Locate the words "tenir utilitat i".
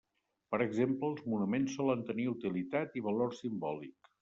2.09-3.07